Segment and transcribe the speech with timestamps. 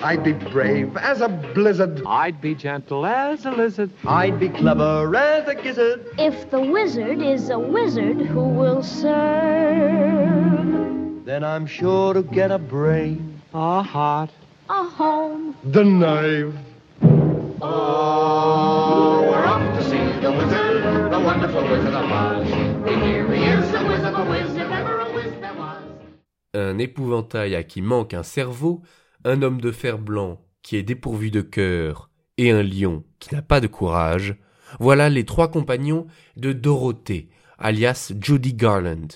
[0.00, 2.02] I'd be brave as a blizzard.
[2.06, 3.90] I'd be gentle as a lizard.
[4.06, 6.06] I'd be clever as a gizzard.
[6.18, 9.08] If the wizard is a wizard who will serve
[11.24, 13.42] Then I'm sure to get a brain.
[13.52, 14.30] A heart.
[14.70, 15.56] a home.
[15.64, 16.54] The knave.
[17.60, 22.48] Oh, we're off to see the wizard, the wonderful wizard of Oz.
[22.48, 25.82] Here he is, the wizard of Wiz, if ever a wiz there was.
[26.54, 28.80] Un épouvantail à qui manque un cerveau,
[29.24, 33.42] un homme de fer blanc qui est dépourvu de cœur et un lion qui n'a
[33.42, 34.36] pas de courage,
[34.80, 37.28] voilà les trois compagnons de Dorothée,
[37.58, 39.08] alias Judy Garland,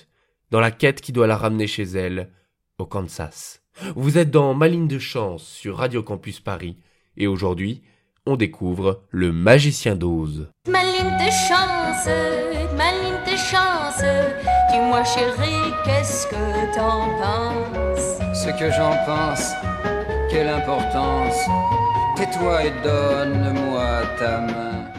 [0.50, 2.30] dans la quête qui doit la ramener chez elle,
[2.78, 3.62] au Kansas.
[3.96, 6.76] Vous êtes dans Ma ligne de chance sur Radio Campus Paris,
[7.16, 7.82] et aujourd'hui,
[8.26, 10.48] on découvre le magicien d'Oz.
[10.68, 12.06] Ma ligne de chance,
[12.76, 14.61] ma ligne de chance.
[14.72, 18.18] Dis-moi chérie, qu'est-ce que t'en penses?
[18.34, 19.52] Ce que j'en pense,
[20.30, 21.36] quelle importance.
[22.16, 24.90] Tais-toi et donne-moi ta main.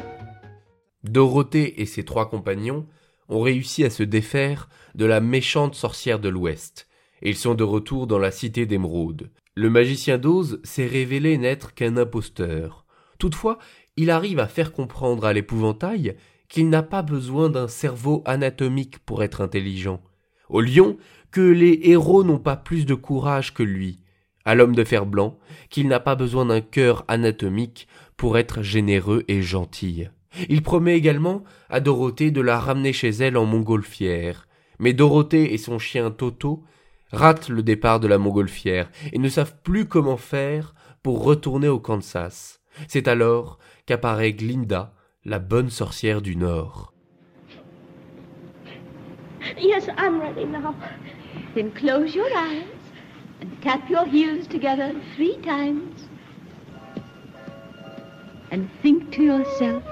[1.04, 2.86] Dorothée et ses trois compagnons
[3.30, 6.88] ont réussi à se défaire de la méchante sorcière de l'Ouest,
[7.24, 9.32] et ils sont de retour dans la cité d'Émeraude.
[9.56, 12.86] Le magicien d'Oz s'est révélé n'être qu'un imposteur.
[13.18, 13.58] Toutefois,
[13.98, 16.16] il arrive à faire comprendre à l'épouvantail
[16.54, 20.04] qu'il n'a pas besoin d'un cerveau anatomique pour être intelligent.
[20.50, 20.98] Au lion,
[21.32, 24.02] que les héros n'ont pas plus de courage que lui.
[24.46, 25.40] À l'homme de fer blanc,
[25.72, 27.88] qu'il n'a pas besoin d'un cœur anatomique
[28.18, 30.06] pour être généreux et gentil.
[30.48, 34.48] Il promet également à Dorothée de la ramener chez elle en montgolfière.
[34.78, 36.64] Mais Dorothée et son chien Toto
[37.12, 41.80] ratent le départ de la montgolfière et ne savent plus comment faire pour retourner au
[41.80, 42.62] Kansas.
[42.88, 44.94] C'est alors qu'apparaît Glinda,
[45.26, 46.94] la bonne sorcière du Nord.
[49.58, 50.76] Yes, I'm ready now.
[51.56, 52.66] Then close your eyes
[53.40, 56.10] and tap your heels together three times.
[58.52, 59.84] And think to yourself,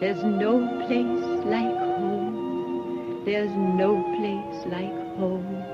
[0.00, 3.22] there's no place like home.
[3.24, 5.64] There's no place like home.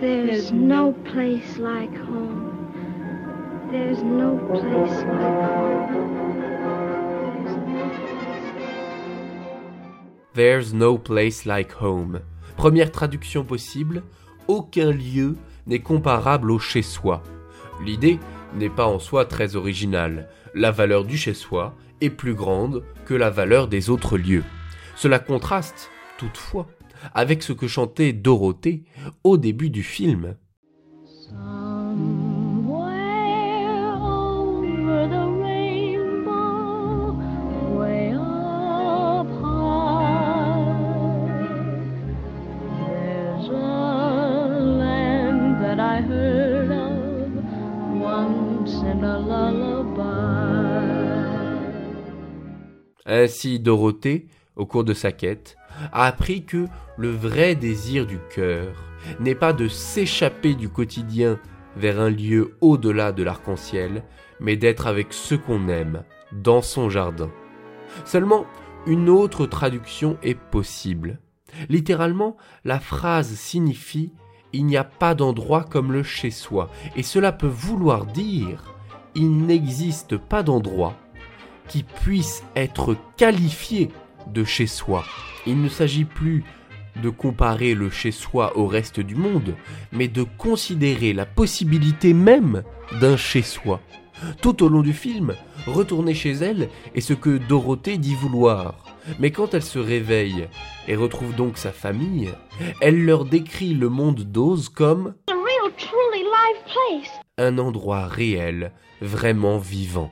[0.00, 3.68] There's There's no no place like home.
[3.70, 6.21] There's no place like
[10.34, 12.20] There's no place like home.
[12.56, 14.02] Première traduction possible,
[14.48, 17.22] aucun lieu n'est comparable au chez-soi.
[17.84, 18.18] L'idée
[18.54, 20.30] n'est pas en soi très originale.
[20.54, 24.44] La valeur du chez-soi est plus grande que la valeur des autres lieux.
[24.96, 26.66] Cela contraste, toutefois,
[27.12, 28.84] avec ce que chantait Dorothée
[29.24, 30.36] au début du film.
[53.04, 55.56] Ainsi Dorothée, au cours de sa quête,
[55.92, 58.74] a appris que le vrai désir du cœur
[59.20, 61.38] n'est pas de s'échapper du quotidien
[61.76, 64.04] vers un lieu au-delà de l'arc-en-ciel,
[64.40, 67.30] mais d'être avec ceux qu'on aime, dans son jardin.
[68.04, 68.46] Seulement,
[68.86, 71.20] une autre traduction est possible.
[71.68, 74.12] Littéralement, la phrase signifie
[74.52, 78.74] Il n'y a pas d'endroit comme le chez-soi, et cela peut vouloir dire
[79.14, 80.94] Il n'existe pas d'endroit
[81.68, 83.90] qui puisse être qualifié
[84.26, 85.04] de chez soi.
[85.46, 86.44] Il ne s'agit plus
[87.02, 89.54] de comparer le chez soi au reste du monde,
[89.90, 92.62] mais de considérer la possibilité même
[93.00, 93.80] d'un chez soi.
[94.40, 95.34] Tout au long du film,
[95.66, 98.91] retourner chez elle est ce que Dorothée dit vouloir.
[99.18, 100.48] Mais quand elle se réveille
[100.88, 102.30] et retrouve donc sa famille,
[102.80, 105.14] elle leur décrit le monde d'Oz comme
[107.38, 110.10] un endroit réel, vraiment vivant.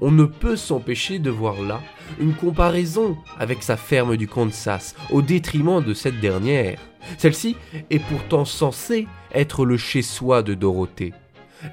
[0.00, 1.80] On ne peut s'empêcher de voir là
[2.20, 6.78] une comparaison avec sa ferme du Kansas, au détriment de cette dernière.
[7.18, 7.56] Celle-ci
[7.90, 11.12] est pourtant censée être le chez-soi de Dorothée.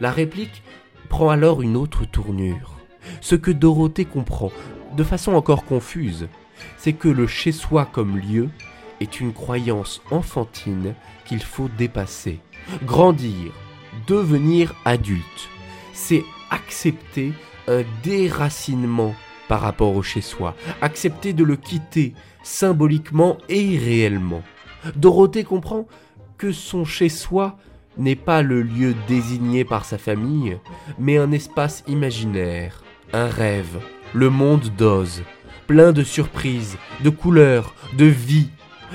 [0.02, 0.64] La réplique
[1.08, 2.78] prend alors une autre tournure.
[3.22, 4.52] Ce que Dorothée comprend,
[4.96, 6.28] de façon encore confuse,
[6.78, 8.50] c'est que le chez-soi comme lieu
[9.00, 10.94] est une croyance enfantine
[11.26, 12.40] qu'il faut dépasser.
[12.86, 13.52] Grandir,
[14.08, 15.50] devenir adulte,
[15.94, 17.34] c'est accepter
[17.68, 19.14] un déracinement
[19.48, 22.14] par rapport au chez-soi, accepter de le quitter
[22.44, 24.44] symboliquement et réellement.
[24.96, 25.88] Dorothée comprend
[26.38, 27.58] que son chez-soi
[27.98, 30.58] n'est pas le lieu désigné par sa famille,
[30.98, 33.80] mais un espace imaginaire, un rêve,
[34.14, 35.24] le monde d'Oz,
[35.70, 38.50] plein de surprises, de couleurs, de vie.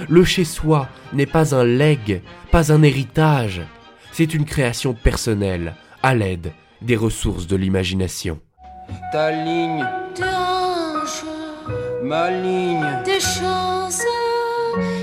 [0.08, 3.62] Le chez-soi n'est pas un legs, pas un héritage,
[4.10, 8.40] c'est une création personnelle, à l'aide des ressources de l'imagination.
[9.12, 9.86] Ta ligne,
[12.02, 14.02] ma ligne, tes chances,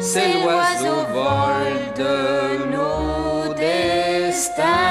[0.01, 4.90] c'est l'oiseau vol de nos destins.